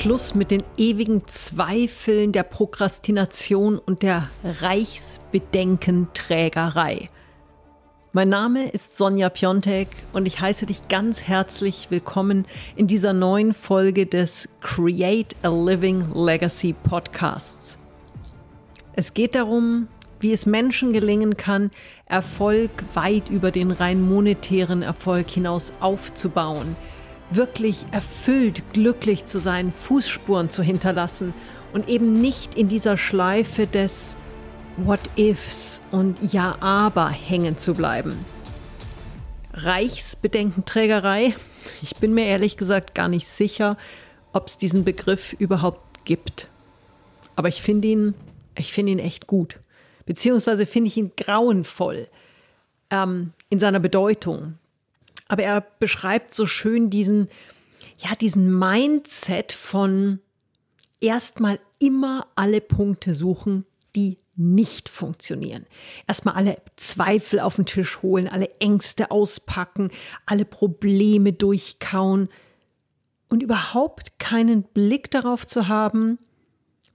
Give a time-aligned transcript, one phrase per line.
[0.00, 7.10] Schluss mit den ewigen Zweifeln der Prokrastination und der Reichsbedenkenträgerei.
[8.12, 12.46] Mein Name ist Sonja Piontek und ich heiße dich ganz herzlich willkommen
[12.76, 17.76] in dieser neuen Folge des Create a Living Legacy Podcasts.
[18.94, 19.88] Es geht darum,
[20.20, 21.70] wie es Menschen gelingen kann,
[22.06, 26.76] Erfolg weit über den rein monetären Erfolg hinaus aufzubauen–
[27.30, 31.32] wirklich erfüllt, glücklich zu sein, Fußspuren zu hinterlassen
[31.72, 34.16] und eben nicht in dieser Schleife des
[34.76, 38.24] What-Ifs und Ja-Aber hängen zu bleiben.
[39.52, 41.34] Reichsbedenkenträgerei,
[41.82, 43.76] ich bin mir ehrlich gesagt gar nicht sicher,
[44.32, 46.48] ob es diesen Begriff überhaupt gibt.
[47.36, 48.14] Aber ich finde ihn,
[48.56, 49.58] ich finde ihn echt gut.
[50.10, 52.08] Beziehungsweise finde ich ihn grauenvoll
[52.90, 54.58] ähm, in seiner Bedeutung.
[55.28, 57.28] Aber er beschreibt so schön diesen,
[57.96, 60.18] ja, diesen Mindset von
[61.00, 65.64] erstmal immer alle Punkte suchen, die nicht funktionieren.
[66.08, 69.92] Erstmal alle Zweifel auf den Tisch holen, alle Ängste auspacken,
[70.26, 72.30] alle Probleme durchkauen
[73.28, 76.18] und überhaupt keinen Blick darauf zu haben,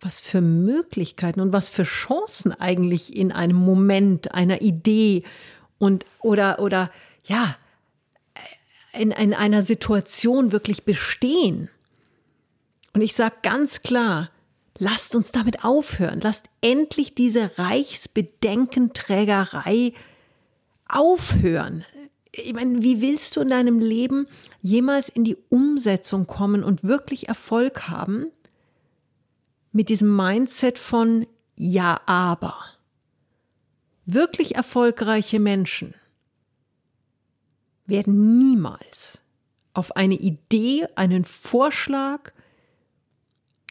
[0.02, 5.24] was für Möglichkeiten und was für Chancen eigentlich in einem Moment einer Idee
[5.78, 6.92] und oder oder
[7.24, 7.56] ja,
[8.94, 11.70] in, in einer Situation wirklich bestehen.
[12.94, 14.30] Und ich sage ganz klar,
[14.78, 16.20] lasst uns damit aufhören.
[16.22, 19.94] Lasst endlich diese Reichsbedenkenträgerei
[20.88, 21.84] aufhören.
[22.32, 24.28] Ich meine, wie willst du in deinem Leben
[24.62, 28.28] jemals in die Umsetzung kommen und wirklich Erfolg haben
[29.76, 32.56] mit diesem Mindset von Ja, aber?
[34.06, 35.96] Wirklich erfolgreiche Menschen
[37.86, 39.22] werden niemals
[39.74, 42.32] auf eine Idee, einen Vorschlag,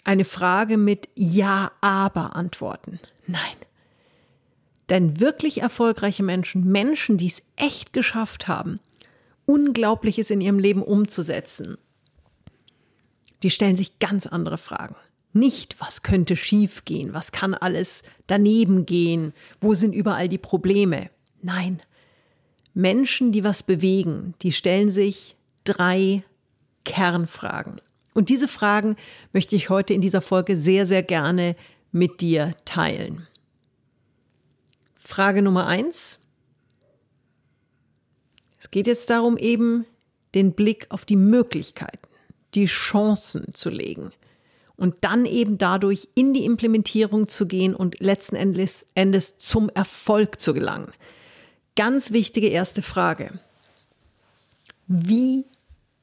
[0.05, 3.01] eine Frage mit Ja, aber antworten.
[3.27, 3.57] Nein.
[4.91, 8.79] Denn wirklich erfolgreiche Menschen, Menschen, die es echt geschafft haben,
[9.47, 11.79] Unglaubliches in ihrem Leben umzusetzen,
[13.43, 14.97] die stellen sich ganz andere Fragen.
[15.37, 21.11] Nicht, was könnte schiefgehen, was kann alles daneben gehen, wo sind überall die Probleme.
[21.43, 21.83] Nein,
[22.73, 25.35] Menschen, die was bewegen, die stellen sich
[25.65, 26.23] drei
[26.85, 27.81] Kernfragen.
[28.15, 28.95] Und diese Fragen
[29.33, 31.57] möchte ich heute in dieser Folge sehr, sehr gerne
[31.91, 33.27] mit dir teilen.
[34.95, 36.21] Frage Nummer eins.
[38.61, 39.85] Es geht jetzt darum, eben
[40.37, 42.09] den Blick auf die Möglichkeiten,
[42.55, 44.13] die Chancen zu legen
[44.77, 50.41] und dann eben dadurch in die Implementierung zu gehen und letzten Endes, Endes zum Erfolg
[50.41, 50.93] zu gelangen.
[51.77, 53.39] Ganz wichtige erste Frage.
[54.87, 55.45] Wie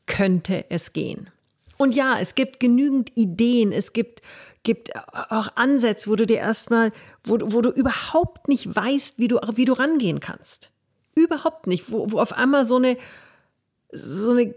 [0.05, 1.29] könnte es gehen?
[1.77, 4.21] Und ja, es gibt genügend Ideen, es gibt,
[4.63, 6.91] gibt auch Ansätze, wo du dir erstmal,
[7.23, 10.69] wo, wo du überhaupt nicht weißt, wie du, wie du rangehen kannst.
[11.15, 12.97] Überhaupt nicht, wo, wo auf einmal so eine,
[13.91, 14.53] so eine,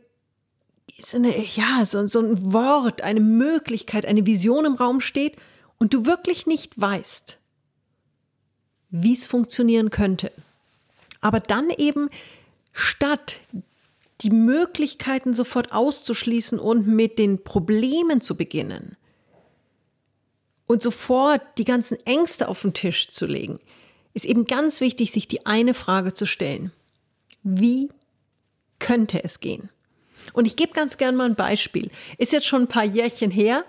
[1.00, 5.37] so eine, ja, so, so ein Wort, eine Möglichkeit, eine Vision im Raum steht
[5.78, 7.38] und du wirklich nicht weißt,
[8.91, 10.32] wie es funktionieren könnte.
[11.21, 12.10] Aber dann eben
[12.72, 13.38] statt
[14.21, 18.97] die Möglichkeiten sofort auszuschließen und mit den Problemen zu beginnen
[20.66, 23.59] und sofort die ganzen Ängste auf den Tisch zu legen,
[24.15, 26.72] ist eben ganz wichtig, sich die eine Frage zu stellen.
[27.43, 27.91] Wie
[28.78, 29.69] könnte es gehen?
[30.33, 31.91] Und ich gebe ganz gern mal ein Beispiel.
[32.19, 33.65] Ist jetzt schon ein paar Jährchen her.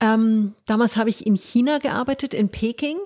[0.00, 2.98] Ähm, damals habe ich in China gearbeitet, in Peking.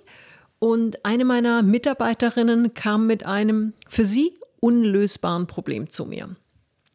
[0.58, 6.36] Und eine meiner Mitarbeiterinnen kam mit einem für sie unlösbaren Problem zu mir.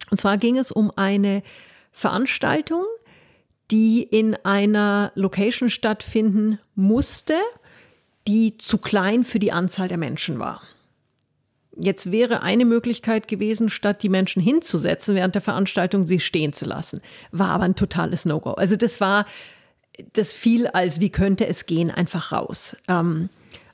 [0.10, 1.44] Und zwar ging es um eine
[1.92, 2.86] Veranstaltung,
[3.72, 7.34] die in einer Location stattfinden musste,
[8.28, 10.62] die zu klein für die Anzahl der Menschen war.
[11.80, 16.66] Jetzt wäre eine Möglichkeit gewesen, statt die Menschen hinzusetzen während der Veranstaltung, sie stehen zu
[16.66, 17.02] lassen.
[17.32, 18.52] War aber ein totales No-Go.
[18.52, 19.26] Also das war,
[20.14, 22.76] das fiel als, wie könnte es gehen, einfach raus.
[22.88, 23.30] Ähm,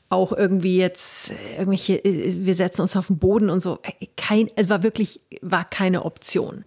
[0.10, 3.80] auch irgendwie jetzt irgendwelche, äh, wir setzen uns auf den Boden und so.
[4.16, 6.66] Kein, es war wirklich, war keine Option.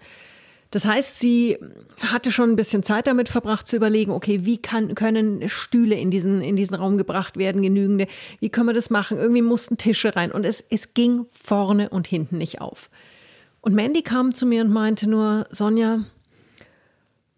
[0.76, 1.56] Das heißt, sie
[2.00, 6.11] hatte schon ein bisschen Zeit damit verbracht zu überlegen, okay, wie kann, können Stühle in
[6.11, 8.06] diesen, in diesen Raum gebracht werden, genügende,
[8.40, 9.17] wie können wir das machen?
[9.17, 12.90] Irgendwie mussten Tische rein und es, es ging vorne und hinten nicht auf.
[13.62, 16.05] Und Mandy kam zu mir und meinte nur, Sonja,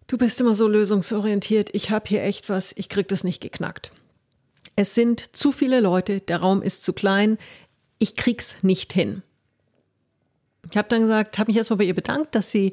[0.08, 3.92] du bist immer so lösungsorientiert, ich habe hier echt was, ich krieg das nicht geknackt.
[4.74, 7.38] Es sind zu viele Leute, der Raum ist zu klein,
[8.00, 9.22] ich krieg's nicht hin.
[10.68, 12.72] Ich habe dann gesagt, habe mich erstmal bei ihr bedankt, dass sie,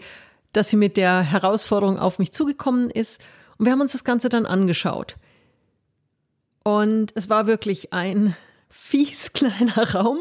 [0.56, 3.22] dass sie mit der Herausforderung auf mich zugekommen ist.
[3.58, 5.16] Und wir haben uns das Ganze dann angeschaut.
[6.64, 8.36] Und es war wirklich ein
[8.70, 10.20] fies kleiner Raum.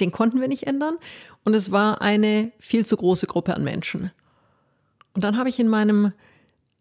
[0.00, 0.96] Den konnten wir nicht ändern.
[1.44, 4.10] Und es war eine viel zu große Gruppe an Menschen.
[5.14, 6.12] Und dann habe ich in meinem,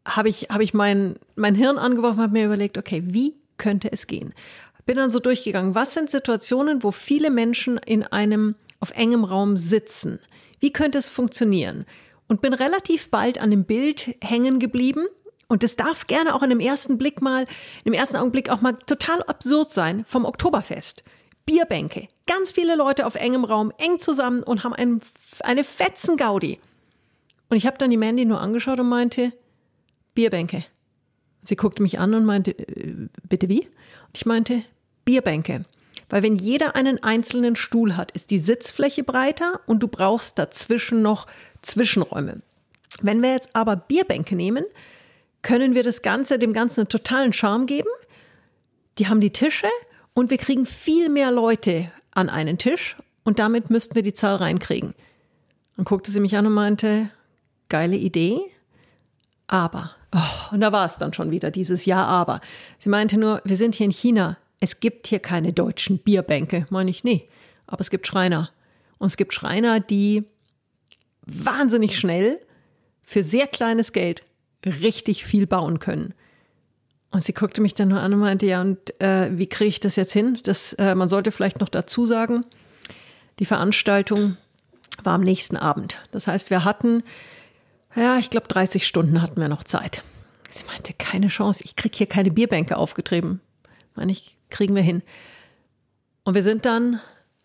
[0.06, 4.08] habe ich, habe ich mein, mein Hirn angeworfen, habe mir überlegt, okay, wie könnte es
[4.08, 4.34] gehen?
[4.86, 5.76] Bin dann so durchgegangen.
[5.76, 10.20] Was sind Situationen, wo viele Menschen in einem auf engem Raum sitzen?
[10.60, 11.86] Wie könnte es funktionieren?
[12.30, 15.06] Und bin relativ bald an dem Bild hängen geblieben.
[15.50, 17.48] Und es darf gerne auch in dem ersten Blick mal,
[17.84, 21.04] im ersten Augenblick auch mal total absurd sein vom Oktoberfest.
[21.46, 22.08] Bierbänke.
[22.28, 25.02] Ganz viele Leute auf engem Raum, eng zusammen und haben ein,
[25.42, 26.60] eine Fetzen-Gaudi.
[27.50, 29.34] Und ich habe dann die Mandy nur angeschaut und meinte,
[30.14, 30.64] Bierbänke.
[31.42, 33.62] Sie guckte mich an und meinte, äh, bitte wie?
[33.62, 34.64] Und ich meinte,
[35.06, 35.64] Bierbänke.
[36.10, 41.02] Weil wenn jeder einen einzelnen Stuhl hat, ist die Sitzfläche breiter und du brauchst dazwischen
[41.02, 41.28] noch
[41.61, 42.41] Zwischenräume.
[43.01, 44.65] Wenn wir jetzt aber Bierbänke nehmen,
[45.41, 47.89] können wir das Ganze, dem Ganzen einen totalen Charme geben.
[48.97, 49.69] Die haben die Tische
[50.13, 54.35] und wir kriegen viel mehr Leute an einen Tisch und damit müssten wir die Zahl
[54.35, 54.94] reinkriegen.
[55.75, 57.09] Dann guckte sie mich an und meinte,
[57.69, 58.41] geile Idee,
[59.47, 62.41] aber, oh, und da war es dann schon wieder, dieses Ja, aber.
[62.79, 66.65] Sie meinte nur, wir sind hier in China, es gibt hier keine deutschen Bierbänke.
[66.69, 67.27] Meine ich, nee,
[67.65, 68.50] aber es gibt Schreiner.
[68.97, 70.25] Und es gibt Schreiner, die
[71.31, 72.40] wahnsinnig schnell
[73.04, 74.24] für sehr kleines Geld
[74.66, 76.14] richtig viel bauen können.
[77.12, 79.80] Und sie guckte mich dann nur an und meinte, ja, und äh, wie kriege ich
[79.80, 80.38] das jetzt hin?
[80.44, 82.46] Das, äh, man sollte vielleicht noch dazu sagen,
[83.40, 84.38] die Veranstaltung
[85.04, 85.98] war am nächsten Abend.
[86.12, 87.04] Das heißt, wir hatten,
[87.96, 90.04] ja, ich glaube, 30 Stunden hatten wir noch Zeit.
[90.52, 93.42] Sie meinte, keine Chance, ich kriege hier keine Bierbänke aufgetrieben.
[93.96, 95.02] Meine ich, kriegen wir hin.
[96.24, 97.00] Und wir sind dann,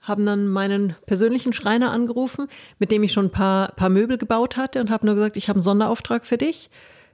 [0.05, 2.49] haben dann meinen persönlichen Schreiner angerufen,
[2.79, 5.49] mit dem ich schon ein paar, paar Möbel gebaut hatte und habe nur gesagt, ich
[5.49, 6.71] habe einen Sonderauftrag für dich.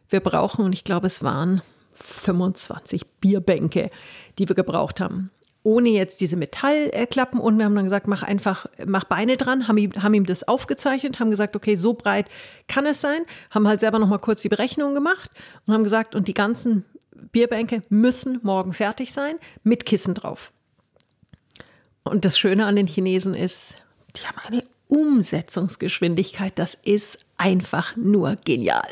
[0.08, 1.62] Wir brauchen, und ich glaube, es waren
[1.94, 3.90] 25 Bierbänke,
[4.38, 5.30] die wir gebraucht haben.
[5.62, 9.76] Ohne jetzt diese Metallklappen und wir haben dann gesagt, mach einfach, mach Beine dran, haben
[9.76, 12.30] ihm, haben ihm das aufgezeichnet, haben gesagt, okay, so breit
[12.66, 15.30] kann es sein, haben halt selber nochmal kurz die Berechnung gemacht
[15.66, 16.86] und haben gesagt, und die ganzen
[17.30, 20.50] Bierbänke müssen morgen fertig sein mit Kissen drauf.
[22.04, 23.74] Und das Schöne an den Chinesen ist,
[24.16, 28.88] die haben eine Umsetzungsgeschwindigkeit, das ist einfach nur genial.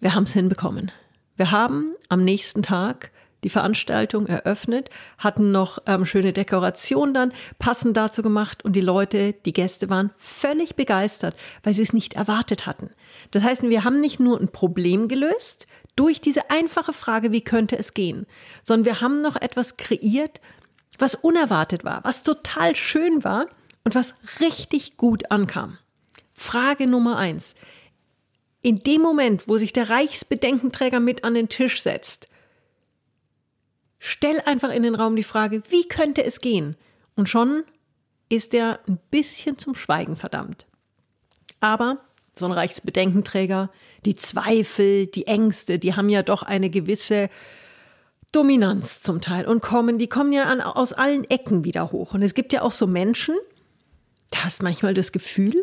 [0.00, 0.92] Wir haben es hinbekommen.
[1.36, 3.10] Wir haben am nächsten Tag
[3.44, 9.32] die Veranstaltung eröffnet, hatten noch ähm, schöne Dekoration dann passend dazu gemacht und die Leute,
[9.32, 12.90] die Gäste waren völlig begeistert, weil sie es nicht erwartet hatten.
[13.32, 17.76] Das heißt, wir haben nicht nur ein Problem gelöst durch diese einfache Frage, wie könnte
[17.76, 18.26] es gehen,
[18.62, 20.40] sondern wir haben noch etwas kreiert,
[20.98, 23.46] was unerwartet war, was total schön war
[23.84, 25.78] und was richtig gut ankam.
[26.32, 27.54] Frage Nummer eins
[28.62, 32.28] in dem Moment, wo sich der Reichsbedenkenträger mit an den Tisch setzt,
[33.98, 36.76] stell einfach in den Raum die Frage, wie könnte es gehen?
[37.16, 37.64] Und schon
[38.28, 40.66] ist er ein bisschen zum Schweigen verdammt.
[41.60, 41.98] Aber
[42.34, 43.70] so ein Reichsbedenkenträger,
[44.06, 47.28] die Zweifel, die Ängste, die haben ja doch eine gewisse
[48.32, 52.14] Dominanz zum Teil und kommen, die kommen ja an, aus allen Ecken wieder hoch.
[52.14, 53.36] Und es gibt ja auch so Menschen,
[54.30, 55.62] da hast manchmal das Gefühl,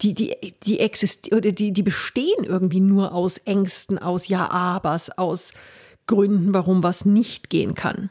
[0.00, 5.52] die, die, die existieren oder die, die bestehen irgendwie nur aus Ängsten, aus Ja-Abers, aus
[6.06, 8.08] Gründen, warum was nicht gehen kann.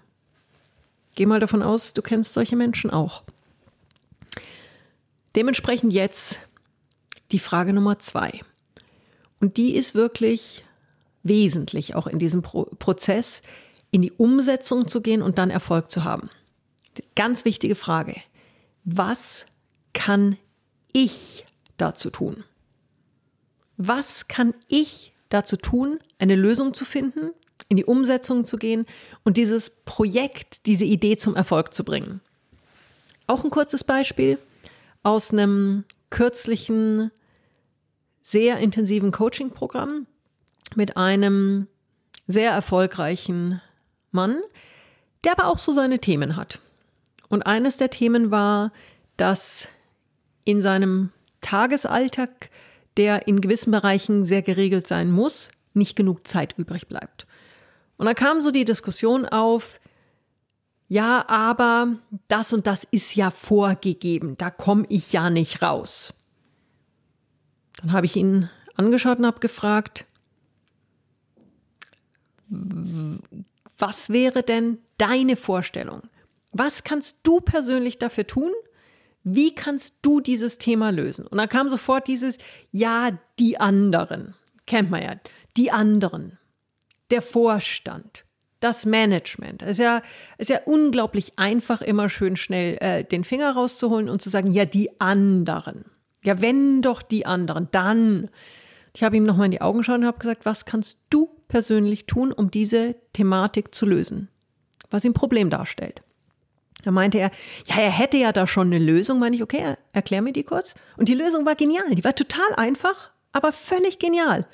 [1.16, 3.24] Geh mal davon aus, du kennst solche Menschen auch.
[5.36, 6.42] Dementsprechend jetzt
[7.32, 8.42] die Frage Nummer zwei.
[9.40, 10.64] Und die ist wirklich
[11.28, 13.42] wesentlich auch in diesem Pro Prozess,
[13.92, 16.30] in die Umsetzung zu gehen und dann Erfolg zu haben.
[17.16, 18.16] Ganz wichtige Frage.
[18.84, 19.46] Was
[19.94, 20.38] kann
[20.94, 21.46] ich
[21.78, 22.44] dazu tun?
[23.78, 27.32] Was kann ich dazu tun, eine Lösung zu finden,
[27.70, 28.86] in die Umsetzung zu gehen
[29.24, 32.22] und dieses Projekt, diese Idee zum Erfolg zu bringen?
[33.28, 34.40] Auch ein kurzes Beispiel
[35.04, 37.12] aus einem kürzlichen,
[38.22, 40.08] sehr intensiven Coaching-Programm
[40.76, 41.68] mit einem
[42.28, 43.62] sehr erfolgreichen
[44.12, 44.42] Mann,
[45.24, 46.60] der aber auch so seine Themen hat.
[47.30, 48.72] Und eines der Themen war,
[49.18, 49.68] dass
[50.46, 52.50] in seinem Tagesalltag,
[52.96, 57.28] der in gewissen Bereichen sehr geregelt sein muss, nicht genug Zeit übrig bleibt.
[57.98, 59.80] Und dann kam so die Diskussion auf,
[60.88, 61.96] ja, aber
[62.28, 66.14] das und das ist ja vorgegeben, da komme ich ja nicht raus.
[67.82, 70.06] Dann habe ich ihn angeschaut und habe gefragt,
[72.50, 76.02] was wäre denn deine Vorstellung?
[76.52, 78.52] Was kannst du persönlich dafür tun,
[79.30, 81.28] Wie kannst du dieses Thema lösen?
[81.28, 82.38] Und dann kam sofort dieses,
[82.72, 84.36] ja, die anderen.
[84.66, 85.16] Kennt man ja.
[85.58, 86.38] Die anderen.
[87.12, 88.24] Der Vorstand.
[88.62, 89.64] Das Management.
[89.64, 90.02] Es ist ja,
[90.38, 94.64] ist ja unglaublich einfach, immer schön schnell äh, den Finger rauszuholen und zu sagen, ja,
[94.64, 95.84] die anderen.
[96.24, 98.30] Ja, wenn doch die anderen, dann.
[98.96, 102.06] Ich habe ihm nochmal in die Augen geschaut und habe gesagt, was kannst du persönlich
[102.06, 104.30] tun, um diese Thematik zu lösen?
[104.90, 106.02] Was ihm Problem darstellt.
[106.84, 107.32] Da meinte er,
[107.66, 109.20] ja, er hätte ja da schon eine Lösung.
[109.20, 110.76] Meine ich, okay, erklär mir die kurz.
[110.96, 111.94] Und die Lösung war genial.
[111.96, 114.48] Die war total einfach, aber völlig genial.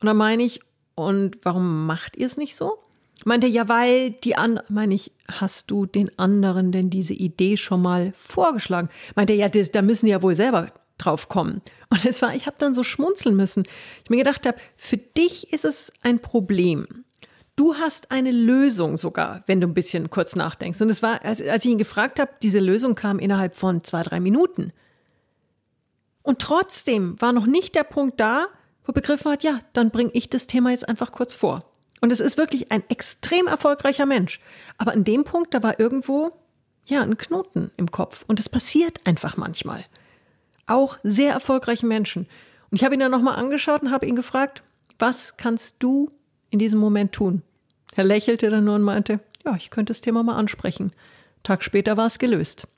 [0.00, 0.60] Und dann meine ich,
[0.94, 2.78] und warum macht ihr es nicht so?
[3.24, 7.56] Meinte er, ja, weil die anderen, meine ich, hast du den anderen denn diese Idee
[7.56, 8.88] schon mal vorgeschlagen?
[9.14, 10.72] Meinte er, ja, das, da müssen die ja wohl selber
[11.04, 11.62] drauf kommen.
[11.88, 13.64] Und es war, ich habe dann so schmunzeln müssen.
[14.04, 17.04] Ich mir gedacht habe, für dich ist es ein Problem.
[17.56, 20.80] Du hast eine Lösung sogar, wenn du ein bisschen kurz nachdenkst.
[20.80, 24.02] Und es war, als, als ich ihn gefragt habe, diese Lösung kam innerhalb von zwei,
[24.02, 24.72] drei Minuten.
[26.22, 28.46] Und trotzdem war noch nicht der Punkt da,
[28.84, 31.64] wo begriffen hat, ja, dann bringe ich das Thema jetzt einfach kurz vor.
[32.00, 34.40] Und es ist wirklich ein extrem erfolgreicher Mensch.
[34.78, 36.32] Aber an dem Punkt, da war irgendwo,
[36.86, 38.24] ja, ein Knoten im Kopf.
[38.26, 39.84] Und es passiert einfach manchmal.
[40.70, 42.28] Auch sehr erfolgreiche Menschen.
[42.70, 44.62] Und ich habe ihn dann nochmal angeschaut und habe ihn gefragt,
[45.00, 46.08] was kannst du
[46.50, 47.42] in diesem Moment tun?
[47.96, 50.92] Er lächelte dann nur und meinte, ja, ich könnte das Thema mal ansprechen.
[51.42, 52.68] Tag später war es gelöst.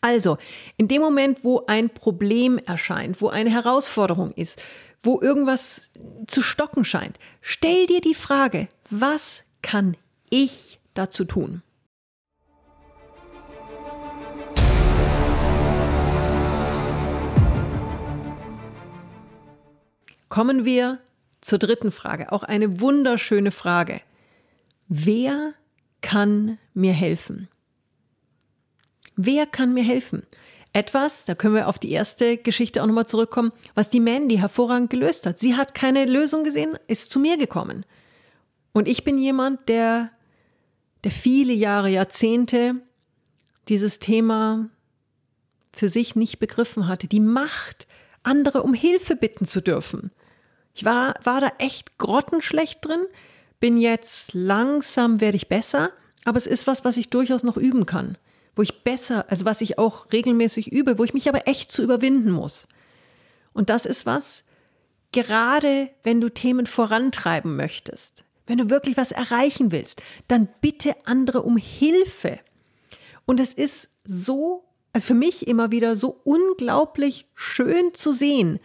[0.00, 0.38] Also,
[0.76, 4.62] in dem Moment, wo ein Problem erscheint, wo eine Herausforderung ist,
[5.02, 5.90] wo irgendwas
[6.28, 9.96] zu stocken scheint, stell dir die Frage, was kann
[10.30, 11.62] ich dazu tun?
[20.36, 20.98] Kommen wir
[21.40, 24.02] zur dritten Frage, auch eine wunderschöne Frage.
[24.86, 25.54] Wer
[26.02, 27.48] kann mir helfen?
[29.16, 30.26] Wer kann mir helfen?
[30.74, 34.90] Etwas, da können wir auf die erste Geschichte auch nochmal zurückkommen, was die Mandy hervorragend
[34.90, 35.38] gelöst hat.
[35.38, 37.86] Sie hat keine Lösung gesehen, ist zu mir gekommen.
[38.74, 40.10] Und ich bin jemand, der,
[41.04, 42.74] der viele Jahre, Jahrzehnte
[43.68, 44.68] dieses Thema
[45.72, 47.08] für sich nicht begriffen hatte.
[47.08, 47.86] Die Macht,
[48.22, 50.10] andere um Hilfe bitten zu dürfen.
[50.76, 53.06] Ich war, war da echt grottenschlecht drin
[53.60, 55.90] bin jetzt langsam, werde ich besser,
[56.24, 58.18] aber es ist was, was ich durchaus noch üben kann.
[58.54, 61.82] Wo ich besser, also was ich auch regelmäßig übe, wo ich mich aber echt zu
[61.82, 62.68] überwinden muss.
[63.54, 64.44] Und das ist was,
[65.12, 71.42] gerade wenn du Themen vorantreiben möchtest, wenn du wirklich was erreichen willst, dann bitte andere
[71.42, 72.38] um Hilfe.
[73.24, 78.60] Und es ist so, also für mich immer wieder so unglaublich schön zu sehen,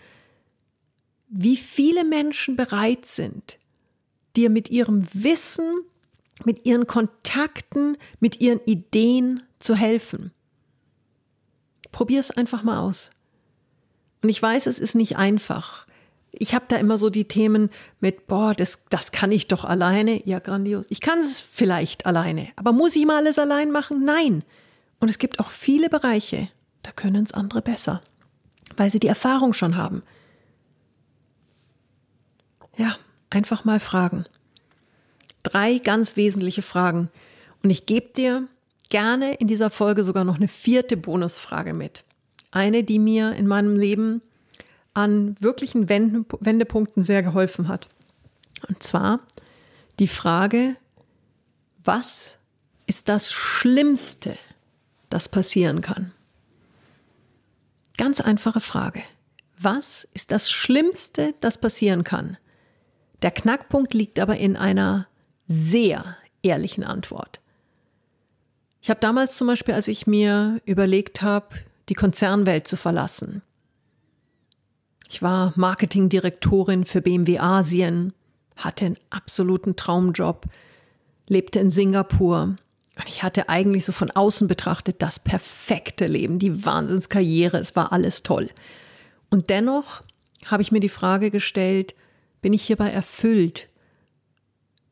[1.31, 3.57] wie viele Menschen bereit sind,
[4.35, 5.73] dir mit ihrem Wissen,
[6.43, 10.31] mit ihren Kontakten, mit ihren Ideen zu helfen.
[11.91, 13.11] Probier es einfach mal aus.
[14.21, 15.87] Und ich weiß, es ist nicht einfach.
[16.31, 17.69] Ich habe da immer so die Themen
[17.99, 20.25] mit, boah, das, das kann ich doch alleine.
[20.27, 20.85] Ja, grandios.
[20.89, 22.49] Ich kann es vielleicht alleine.
[22.55, 24.03] Aber muss ich mal alles allein machen?
[24.05, 24.43] Nein.
[24.99, 26.49] Und es gibt auch viele Bereiche,
[26.83, 28.01] da können es andere besser,
[28.77, 30.03] weil sie die Erfahrung schon haben.
[32.81, 32.97] Ja,
[33.29, 34.25] einfach mal fragen.
[35.43, 37.11] Drei ganz wesentliche Fragen.
[37.61, 38.47] Und ich gebe dir
[38.89, 42.03] gerne in dieser Folge sogar noch eine vierte Bonusfrage mit.
[42.49, 44.23] Eine, die mir in meinem Leben
[44.95, 47.87] an wirklichen Wendepunkten sehr geholfen hat.
[48.67, 49.19] Und zwar
[49.99, 50.75] die Frage,
[51.83, 52.35] was
[52.87, 54.39] ist das Schlimmste,
[55.11, 56.13] das passieren kann?
[57.97, 59.03] Ganz einfache Frage.
[59.59, 62.37] Was ist das Schlimmste, das passieren kann?
[63.21, 65.07] Der Knackpunkt liegt aber in einer
[65.47, 67.39] sehr ehrlichen Antwort.
[68.81, 71.55] Ich habe damals zum Beispiel, als ich mir überlegt habe,
[71.89, 73.41] die Konzernwelt zu verlassen.
[75.07, 78.13] Ich war Marketingdirektorin für BMW Asien,
[78.55, 80.45] hatte einen absoluten Traumjob,
[81.27, 82.55] lebte in Singapur.
[82.95, 87.91] Und ich hatte eigentlich so von außen betrachtet das perfekte Leben, die Wahnsinnskarriere, es war
[87.91, 88.49] alles toll.
[89.29, 90.01] Und dennoch
[90.45, 91.93] habe ich mir die Frage gestellt,
[92.41, 93.67] bin ich hierbei erfüllt?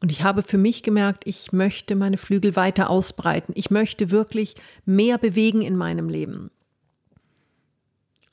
[0.02, 3.54] Und ich habe für mich gemerkt, ich möchte meine Flügel weiter ausbreiten.
[3.56, 6.52] Ich möchte wirklich mehr bewegen in meinem Leben.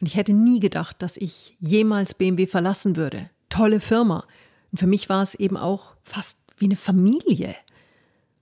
[0.00, 3.30] Und ich hätte nie gedacht, dass ich jemals BMW verlassen würde.
[3.49, 4.25] Tolle Firma.
[4.70, 7.56] Und für mich war es eben auch fast wie eine Familie.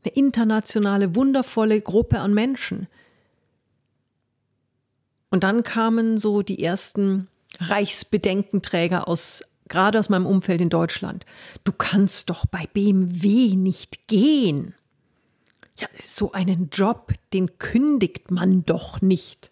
[0.04, 2.88] Eine internationale, wundervolle Gruppe an Menschen.
[5.30, 7.28] Und dann kamen so die ersten
[7.58, 11.24] Reichsbedenkenträger aus gerade aus meinem Umfeld in Deutschland.
[11.64, 14.74] Du kannst doch bei BMW nicht gehen.
[15.76, 19.50] Ja, so einen Job, den kündigt man doch nicht.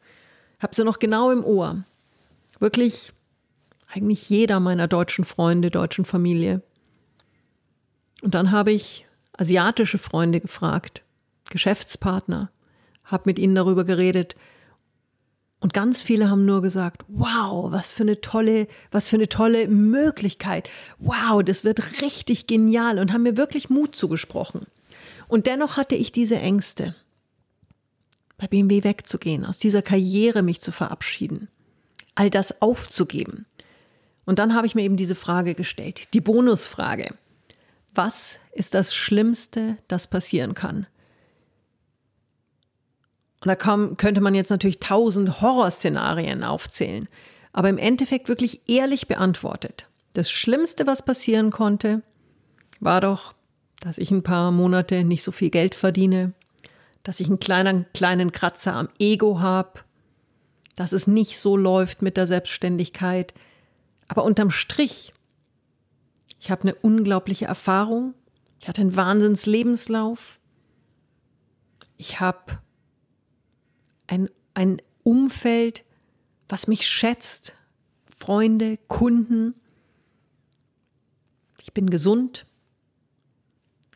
[0.61, 1.85] Habe sie noch genau im Ohr.
[2.61, 3.13] Wirklich
[3.89, 6.63] eigentlich jeder meiner deutschen Freunde, deutschen Familie.
[8.23, 9.05] Und dann habe ich
[9.37, 11.03] asiatische Freunde gefragt,
[11.51, 12.51] Geschäftspartner,
[13.05, 14.37] habe mit ihnen darüber geredet.
[15.63, 19.69] Und ganz viele haben nur gesagt, wow, was für eine tolle, was für eine tolle
[19.69, 20.69] Möglichkeit.
[20.99, 24.67] Wow, das wird richtig genial und haben mir wirklich Mut zugesprochen.
[25.29, 26.97] Und dennoch hatte ich diese Ängste,
[28.39, 31.47] bei BMW wegzugehen, aus dieser Karriere mich zu verabschieden,
[32.17, 33.47] all das aufzugeben.
[34.25, 37.15] Und dann habe ich mir eben diese Frage gestellt, die Bonusfrage.
[37.95, 40.89] Was ist das Schlimmste, das passieren kann?
[43.43, 47.09] Und da kam, könnte man jetzt natürlich tausend Horrorszenarien aufzählen,
[47.53, 49.89] aber im Endeffekt wirklich ehrlich beantwortet.
[50.13, 52.03] Das Schlimmste, was passieren konnte,
[52.79, 53.35] war doch,
[53.81, 56.35] dass ich ein paar Monate nicht so viel Geld verdiene,
[57.03, 59.81] dass ich einen kleinen, kleinen Kratzer am Ego habe,
[60.77, 63.35] dass es nicht so läuft mit der Selbstständigkeit.
[64.07, 65.13] Aber unterm Strich,
[66.39, 68.15] ich habe eine unglaubliche Erfahrung,
[68.61, 70.39] ich hatte einen Wahnsinns-Lebenslauf,
[71.97, 72.61] ich habe
[74.13, 75.85] ein, ein Umfeld,
[76.49, 77.55] was mich schätzt,
[78.19, 79.55] Freunde, Kunden.
[81.61, 82.45] Ich bin gesund.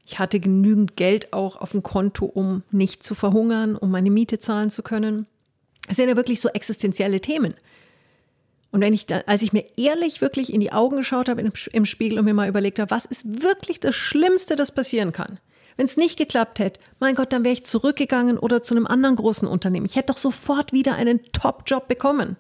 [0.06, 4.38] Ich hatte genügend Geld auch auf dem Konto, um nicht zu verhungern, um meine Miete
[4.38, 5.26] zahlen zu können.
[5.86, 7.54] Es sind ja wirklich so existenzielle Themen.
[8.70, 11.42] Und wenn ich dann, als ich mir ehrlich wirklich in die Augen geschaut habe
[11.72, 15.38] im Spiegel und mir mal überlegt habe, was ist wirklich das Schlimmste, das passieren kann,
[15.76, 19.16] wenn es nicht geklappt hätte, mein Gott, dann wäre ich zurückgegangen oder zu einem anderen
[19.16, 19.86] großen Unternehmen.
[19.86, 22.36] Ich hätte doch sofort wieder einen Top-Job bekommen.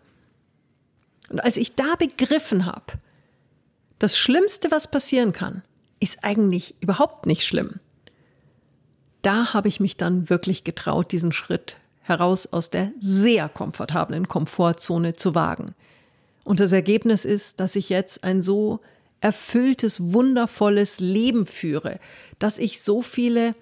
[1.28, 2.94] Und als ich da begriffen habe,
[3.98, 5.62] das Schlimmste, was passieren kann,
[6.00, 7.80] ist eigentlich überhaupt nicht schlimm.
[9.22, 15.14] Da habe ich mich dann wirklich getraut, diesen Schritt heraus aus der sehr komfortablen Komfortzone
[15.14, 15.74] zu wagen.
[16.44, 18.80] Und das Ergebnis ist, dass ich jetzt ein so
[19.20, 21.98] erfülltes, wundervolles Leben führe,
[22.38, 23.54] dass ich so viele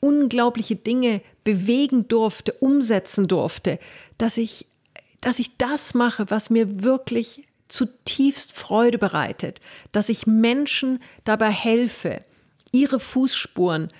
[0.00, 3.78] unglaubliche Dinge bewegen durfte, umsetzen durfte,
[4.18, 4.66] dass ich,
[5.20, 9.60] dass ich das mache, was mir wirklich zutiefst Freude bereitet,
[9.92, 12.20] dass ich Menschen dabei helfe,
[12.72, 13.90] ihre Fußspuren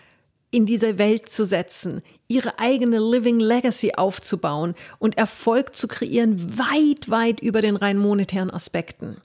[0.50, 7.11] in diese Welt zu setzen, ihre eigene Living Legacy aufzubauen und Erfolg zu kreieren, weit,
[7.11, 9.16] weit über den rein monetären Aspekten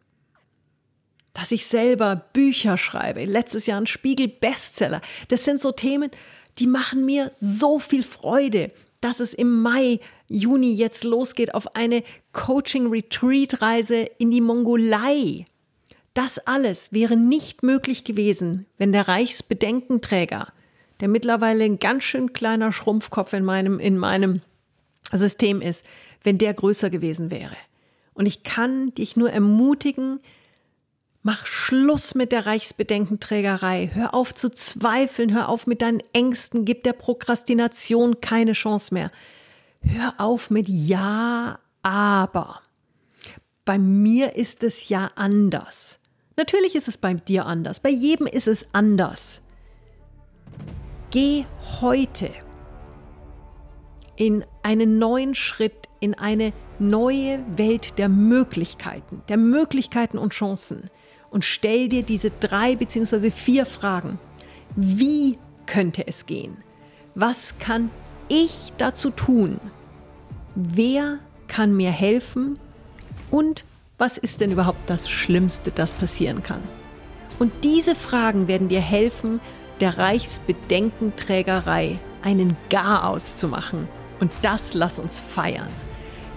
[1.34, 5.02] dass ich selber Bücher schreibe, letztes Jahr ein Spiegel-Bestseller.
[5.30, 6.12] Das sind so Themen,
[6.60, 12.04] die machen mir so viel Freude, dass es im Mai, Juni jetzt losgeht auf eine
[12.34, 15.46] Coaching-Retreat-Reise in die Mongolei.
[16.14, 20.48] Das alles wäre nicht möglich gewesen, wenn der Reichsbedenkenträger,
[21.00, 24.42] der mittlerweile ein ganz schön kleiner Schrumpfkopf in meinem, in meinem
[25.12, 25.86] System ist,
[26.24, 27.56] wenn der größer gewesen wäre.
[28.14, 30.20] Und ich kann dich nur ermutigen,
[31.24, 33.92] Mach Schluss mit der Reichsbedenkenträgerei.
[33.94, 39.12] Hör auf zu zweifeln, hör auf mit deinen Ängsten, gib der Prokrastination keine Chance mehr.
[39.82, 42.62] Hör auf mit Ja, aber.
[43.66, 46.00] Bei mir ist es ja anders.
[46.38, 47.80] Natürlich ist es bei dir anders.
[47.80, 49.42] Bei jedem ist es anders.
[51.12, 51.46] Geh
[51.82, 52.32] heute
[54.16, 60.90] in einen neuen Schritt, in eine neue Welt der Möglichkeiten, der Möglichkeiten und Chancen
[61.32, 63.32] und stell dir diese drei bzw.
[63.32, 64.20] vier Fragen.
[64.76, 66.58] Wie könnte es gehen?
[67.16, 67.90] Was kann
[68.28, 69.60] ich dazu tun?
[70.56, 72.60] Wer kann mir helfen?
[73.32, 73.64] Und
[73.98, 76.62] was ist denn überhaupt das Schlimmste, das passieren kann?
[77.40, 79.40] Und diese Fragen werden dir helfen,
[79.80, 83.88] der Reichsbedenkenträgerei einen Garaus zu machen.
[84.20, 85.70] Und das lass uns feiern.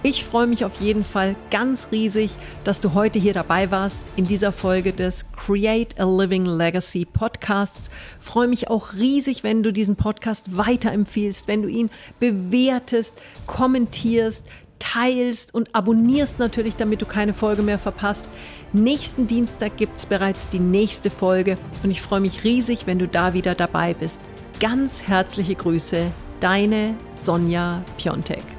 [0.05, 2.29] Ich freue mich auf jeden Fall ganz riesig,
[2.63, 7.89] dass du heute hier dabei warst in dieser Folge des Create a Living Legacy Podcasts.
[8.19, 11.89] Freue mich auch riesig, wenn du diesen Podcast weiterempfiehlst, wenn du ihn
[12.19, 13.15] bewertest,
[13.47, 14.45] kommentierst,
[14.77, 18.27] teilst und abonnierst natürlich, damit du keine Folge mehr verpasst.
[18.73, 23.07] Nächsten Dienstag gibt es bereits die nächste Folge und ich freue mich riesig, wenn du
[23.07, 24.21] da wieder dabei bist.
[24.59, 28.54] Ganz herzliche Grüße, deine Sonja Piontek.